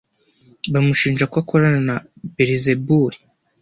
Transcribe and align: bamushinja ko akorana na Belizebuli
bamushinja 0.73 1.23
ko 1.31 1.35
akorana 1.43 1.79
na 1.89 1.95
Belizebuli 2.35 3.17